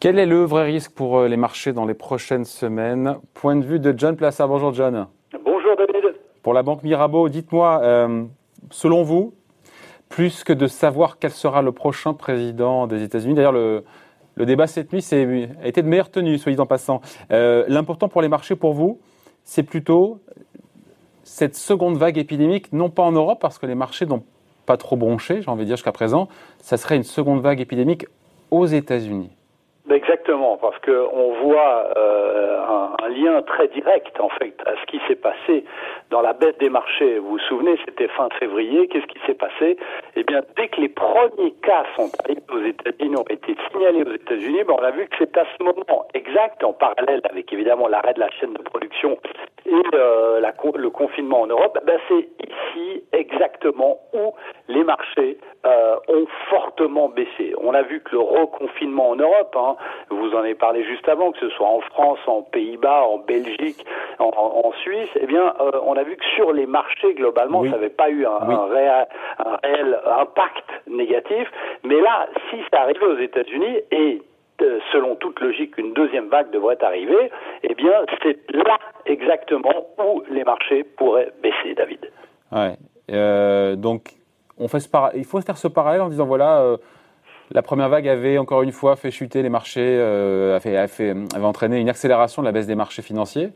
[0.00, 3.16] Quel est le vrai risque pour euh, les marchés dans les prochaines semaines?
[3.34, 4.46] Point de vue de John Plaza.
[4.46, 5.06] Bonjour John.
[5.44, 6.16] Bonjour David.
[6.42, 8.24] Pour la Banque Mirabeau, dites-moi, euh,
[8.70, 9.34] selon vous,
[10.08, 13.84] plus que de savoir quel sera le prochain président des États-Unis, d'ailleurs le,
[14.38, 17.00] débat cette nuit a été de meilleure tenue, soyez en passant.
[17.30, 19.00] Euh, l'important pour les marchés, pour vous,
[19.44, 20.20] c'est plutôt
[21.30, 24.24] cette seconde vague épidémique, non pas en Europe, parce que les marchés n'ont
[24.66, 28.06] pas trop bronché, j'ai envie de dire jusqu'à présent, ça serait une seconde vague épidémique
[28.50, 29.30] aux États-Unis.
[29.90, 32.58] Exactement, parce qu'on voit euh,
[33.02, 35.64] un, lien très direct en fait à ce qui s'est passé
[36.10, 37.18] dans la baisse des marchés.
[37.18, 38.86] Vous vous souvenez, c'était fin février.
[38.86, 39.76] Qu'est-ce qui s'est passé?
[40.14, 44.12] Eh bien, dès que les premiers cas sont arrivés aux États-Unis, ont été signalés aux
[44.12, 47.88] États-Unis, ben, on a vu que c'est à ce moment exact, en parallèle avec évidemment
[47.88, 49.18] l'arrêt de la chaîne de production
[49.66, 50.40] et euh,
[50.76, 54.32] le confinement en Europe, ben, c'est ici exactement où
[54.68, 57.54] les marchés euh, ont fortement baissé.
[57.62, 59.76] On a vu que le reconfinement en Europe, hein,
[60.08, 63.84] vous en avez parlé juste avant, que ce soit en France, en Pays-Bas, en Belgique,
[64.18, 67.90] en, Suisse, eh bien, euh, on a vu que sur les marchés globalement, ça n'avait
[67.90, 69.06] pas eu un, réel,
[69.38, 71.50] un, réel, impact négatif.
[71.84, 74.22] Mais là, si ça arrivait aux États-Unis et
[74.62, 77.30] euh, selon toute logique, une deuxième vague devrait arriver,
[77.62, 82.10] eh bien, c'est là exactement où les marchés pourraient baisser, David.
[82.52, 82.76] Ouais.
[83.10, 84.14] Euh, donc,
[84.58, 86.76] on fait ce il faut faire ce parallèle en disant voilà,
[87.52, 91.88] la première vague avait encore une fois fait chuter les marchés, euh, avait, entraîné une
[91.88, 93.48] accélération de la baisse des marchés financiers.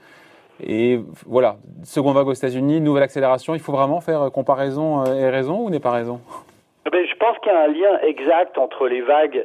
[0.65, 3.55] Et voilà, seconde vague aux États-Unis, nouvelle accélération.
[3.55, 6.21] Il faut vraiment faire euh, comparaison euh, et raison ou n'est pas raison?
[6.87, 9.43] Eh ben, je pense qu'il y a un lien exact entre les vagues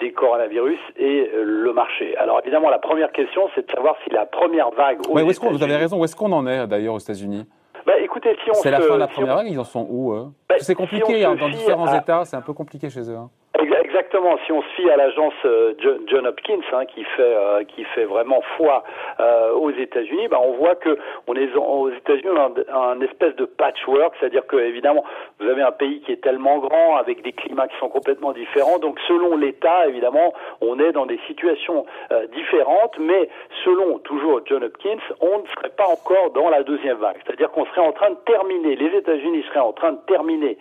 [0.00, 2.16] des coronavirus et le marché.
[2.16, 4.98] Alors évidemment, la première question, c'est de savoir si la première vague.
[5.08, 6.00] Aux ouais, est vous avez raison.
[6.00, 7.46] Où est-ce qu'on en est d'ailleurs aux États-Unis?
[7.86, 9.48] Bah, écoutez, si on C'est la fin de la première vague.
[9.50, 10.14] Ils en sont où
[10.48, 12.24] bah, C'est compliqué hein, dans différents États.
[12.24, 13.16] C'est un peu compliqué chez eux.
[13.16, 13.30] Hein.
[13.62, 14.38] Exactement.
[14.46, 15.74] Si on se fie à l'agence euh,
[16.06, 18.82] John Hopkins, hein, qui fait euh, qui fait vraiment foi
[19.20, 23.36] euh, aux États-Unis, bah, on voit que on est aux États-Unis on a un, espèce
[23.36, 25.04] de patchwork, c'est-à-dire que évidemment
[25.38, 28.78] vous avez un pays qui est tellement grand avec des climats qui sont complètement différents,
[28.78, 31.84] donc selon l'État évidemment on est dans des situations
[32.32, 33.28] différentes, mais
[33.64, 37.66] selon toujours John Hopkins, on ne serait pas encore dans la deuxième vague, c'est-à-dire qu'on
[37.66, 40.58] serait en train de terminer, les États-Unis seraient en train de terminer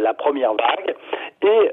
[0.00, 0.94] la première vague.
[1.42, 1.72] Et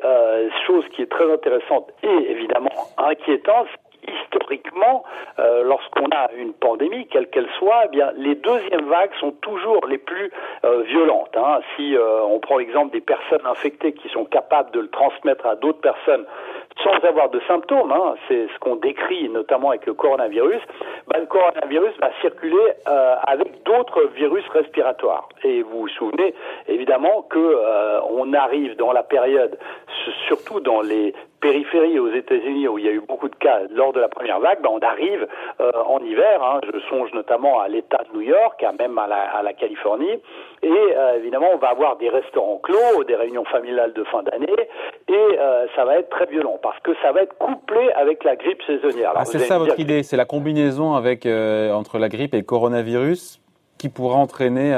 [0.65, 3.67] chose qui est très intéressante et évidemment inquiétante,
[4.07, 5.03] historiquement,
[5.39, 9.85] euh, lorsqu'on a une pandémie, quelle qu'elle soit, eh bien les deuxièmes vagues sont toujours
[9.87, 10.31] les plus
[10.63, 11.35] euh, violentes.
[11.35, 11.59] Hein.
[11.75, 15.55] Si euh, on prend l'exemple des personnes infectées qui sont capables de le transmettre à
[15.55, 16.25] d'autres personnes
[16.83, 20.61] sans avoir de symptômes, hein, c'est ce qu'on décrit notamment avec le coronavirus,
[21.07, 25.29] bah, le coronavirus va circuler avec d'autres virus respiratoires.
[25.43, 26.33] Et vous vous souvenez
[26.67, 27.55] évidemment que
[28.09, 29.57] on arrive dans la période,
[30.27, 31.13] surtout dans les
[31.47, 34.39] périphérie aux États-Unis où il y a eu beaucoup de cas lors de la première
[34.39, 35.27] vague, ben on arrive
[35.61, 36.43] euh, en hiver.
[36.43, 39.53] Hein, je songe notamment à l'État de New York, à même à la, à la
[39.53, 40.19] Californie,
[40.61, 44.61] et euh, évidemment on va avoir des restaurants clos, des réunions familiales de fin d'année,
[45.07, 48.35] et euh, ça va être très violent parce que ça va être couplé avec la
[48.35, 49.13] grippe saisonnière.
[49.15, 53.39] Ah, c'est ça votre idée, c'est la combinaison avec entre la grippe et le coronavirus
[53.77, 54.73] qui pourra entraîner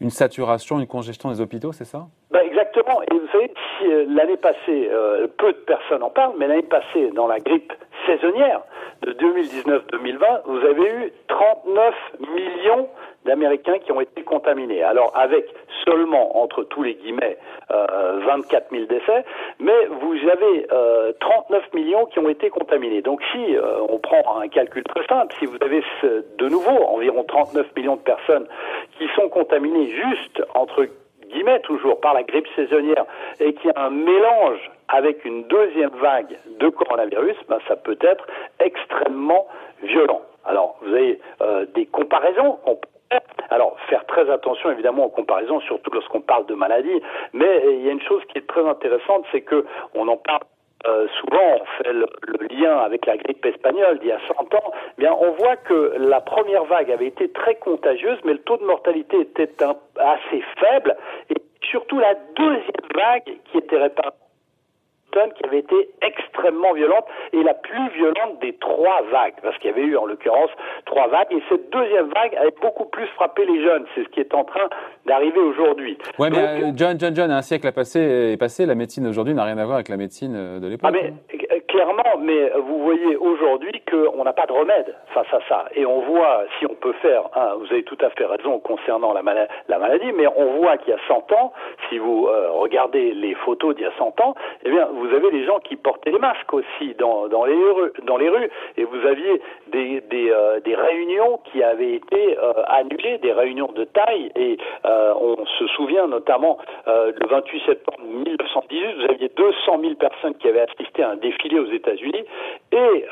[0.00, 2.06] une saturation, une congestion des hôpitaux, c'est ça?
[2.30, 2.42] Ben
[2.78, 6.62] Et vous savez, si, euh, l'année passée, euh, peu de personnes en parlent, mais l'année
[6.62, 7.72] passée, dans la grippe
[8.06, 8.60] saisonnière
[9.02, 12.88] de 2019-2020, vous avez eu 39 millions
[13.24, 14.82] d'Américains qui ont été contaminés.
[14.82, 15.46] Alors avec
[15.86, 17.38] seulement, entre tous les guillemets,
[17.70, 19.24] euh, 24 000 décès,
[19.58, 23.02] mais vous avez euh, 39 millions qui ont été contaminés.
[23.02, 27.24] Donc si euh, on prend un calcul très simple, si vous avez de nouveau environ
[27.24, 28.46] 39 millions de personnes
[28.98, 30.86] qui sont contaminées juste entre
[31.32, 33.04] guillemets toujours par la grippe saisonnière
[33.40, 37.98] et qu'il y a un mélange avec une deuxième vague de coronavirus, ben, ça peut
[38.00, 38.26] être
[38.60, 39.46] extrêmement
[39.82, 40.22] violent.
[40.44, 42.58] Alors, vous avez euh, des comparaisons.
[43.50, 47.00] Alors, faire très attention évidemment aux comparaisons, surtout lorsqu'on parle de maladies.
[47.32, 49.64] Mais il y a une chose qui est très intéressante, c'est que
[49.94, 50.40] on en parle
[50.88, 52.06] euh, souvent on fait le,
[52.50, 55.94] lien avec la grippe espagnole d'il y a 100 ans, eh bien on voit que
[55.98, 60.96] la première vague avait été très contagieuse, mais le taux de mortalité était assez faible,
[61.30, 64.10] et surtout la deuxième vague qui était réparée
[65.36, 66.35] qui avait été extrêmement
[66.74, 70.50] violente et la plus violente des trois vagues, parce qu'il y avait eu en l'occurrence
[70.84, 73.84] trois vagues, et cette deuxième vague avait beaucoup plus frappé les jeunes.
[73.94, 74.68] C'est ce qui est en train
[75.06, 75.98] d'arriver aujourd'hui.
[76.18, 78.00] Oui, mais euh, John, John, John, un siècle a passé,
[78.32, 80.90] est passé, la médecine aujourd'hui n'a rien à voir avec la médecine euh, de l'époque.
[80.92, 81.35] Ah, mais, hein.
[81.68, 85.64] Clairement, mais vous voyez aujourd'hui qu'on n'a pas de remède face à ça.
[85.74, 87.22] Et on voit, si on peut faire,
[87.58, 89.22] vous avez tout à fait raison concernant la,
[89.68, 91.52] la maladie, mais on voit qu'il y a 100 ans,
[91.88, 94.34] si vous euh, regardez les photos d'il y a 100 ans,
[94.64, 98.84] eh bien, vous avez les gens qui portaient les masques aussi dans, les, rues, et
[98.84, 104.58] vous aviez des, euh, réunions qui avaient été euh, annulées, des réunions de taille, et
[104.84, 110.60] on se souvient notamment le 28 septembre 1918, vous aviez 200 000 personnes qui avaient
[110.60, 112.24] assisté à un défilé aux États-Unis,
[112.72, 113.04] et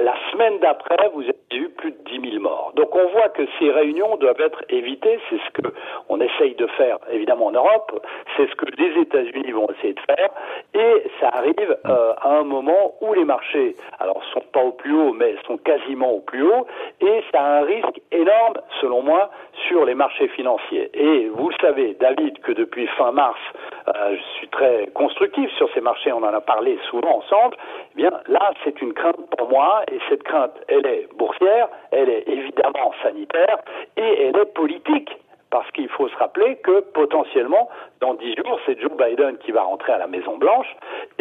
[0.00, 2.72] la semaine d'après, vous avez eu plus de 10 000 morts.
[2.76, 5.68] Donc on voit que ces réunions doivent être évitées, c'est ce que
[6.08, 8.04] on essaye de faire évidemment en Europe,
[8.36, 10.30] c'est ce que les États-Unis vont essayer de faire,
[10.74, 14.94] et ça arrive euh, à un moment où les marchés, alors sont pas au plus
[14.94, 16.66] haut, mais sont quasiment au plus haut,
[17.00, 19.30] et ça a un risque énorme, selon moi,
[19.68, 20.90] sur les marchés financiers.
[20.94, 25.72] Et vous le savez, David, que depuis fin mars, euh, je suis très constructif sur
[25.74, 27.56] ces marchés, on en a parlé souvent ensemble.
[27.92, 32.08] Eh bien, là, c'est une crainte pour moi, et cette crainte, elle est boursière, elle
[32.08, 33.58] est évidemment sanitaire,
[33.96, 35.10] et elle est politique
[35.50, 37.68] parce qu'il faut se rappeler que potentiellement,
[38.00, 40.66] dans dix jours, c'est Joe Biden qui va rentrer à la Maison Blanche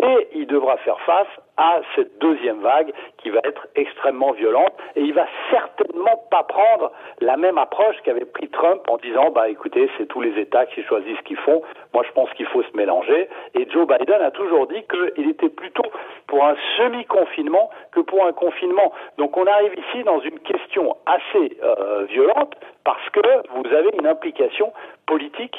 [0.02, 1.28] et il devra faire face
[1.58, 6.92] à cette deuxième vague qui va être extrêmement violente et il va certainement pas prendre
[7.22, 10.84] la même approche qu'avait pris Trump en disant bah écoutez c'est tous les États qui
[10.84, 11.62] choisissent ce qu'ils font.
[11.94, 13.30] Moi je pense qu'il faut se mélanger.
[13.54, 15.90] Et Joe Biden a toujours dit qu'il était plutôt
[16.28, 18.92] pour un semi-confinement que pour un confinement.
[19.18, 23.20] Donc on arrive ici dans une question assez euh, violente parce que
[23.56, 24.74] vous avez une implication
[25.06, 25.56] politique,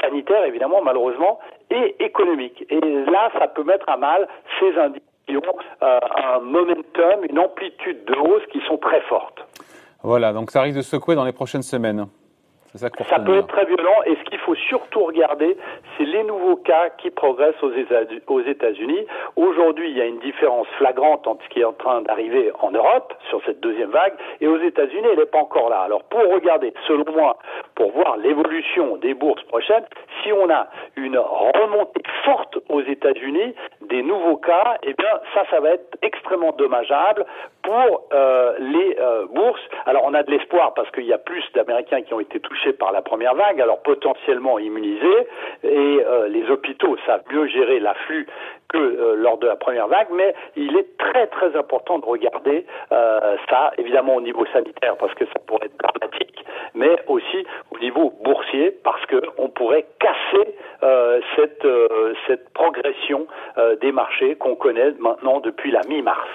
[0.00, 1.40] sanitaire évidemment malheureusement
[1.70, 4.28] et économique et là ça peut mettre à mal
[4.60, 5.42] ces indices qui ont
[5.82, 9.40] euh, un momentum, une amplitude de hausse qui sont très fortes.
[10.02, 12.06] Voilà, donc ça risque de secouer dans les prochaines semaines.
[12.74, 15.56] Ça, ça peut être très violent et ce qu'il faut surtout regarder,
[15.96, 19.06] c'est les nouveaux cas qui progressent aux États-Unis.
[19.36, 22.72] Aujourd'hui, il y a une différence flagrante entre ce qui est en train d'arriver en
[22.72, 25.82] Europe sur cette deuxième vague et aux États-Unis, elle n'est pas encore là.
[25.82, 27.38] Alors pour regarder, selon moi,
[27.76, 29.84] pour voir l'évolution des bourses prochaines,
[30.22, 30.66] si on a
[30.96, 33.54] une remontée forte aux États-Unis
[34.02, 37.24] nouveaux cas, eh bien ça, ça va être extrêmement dommageable
[37.62, 39.62] pour euh, les euh, bourses.
[39.86, 42.72] Alors on a de l'espoir parce qu'il y a plus d'Américains qui ont été touchés
[42.72, 45.26] par la première vague, alors potentiellement immunisés,
[45.62, 48.26] et euh, les hôpitaux savent mieux gérer l'afflux
[48.68, 52.66] que euh, lors de la première vague, mais il est très très important de regarder
[52.92, 56.44] euh, ça, évidemment au niveau sanitaire parce que ça pourrait être dramatique,
[56.74, 60.56] mais aussi au niveau boursier parce que on pourrait casser
[61.36, 61.66] cette
[62.26, 63.26] cette progression
[63.80, 66.28] des marchés qu'on connaît maintenant depuis la mi-mars.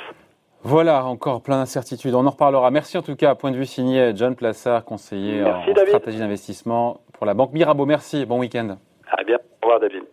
[0.61, 2.13] Voilà, encore plein d'incertitudes.
[2.13, 2.69] On en reparlera.
[2.69, 7.25] Merci en tout cas, point de vue signé John Plassard, conseiller en stratégie d'investissement pour
[7.25, 7.85] la Banque Mirabeau.
[7.85, 8.77] Merci, bon week-end.
[9.11, 9.43] À bientôt.
[9.63, 10.03] Au revoir David.